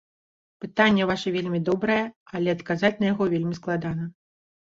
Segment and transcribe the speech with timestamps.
[0.63, 1.99] Пытанне ваша вельмі добрае,
[2.39, 4.03] але адказаць на яго вельмі складана.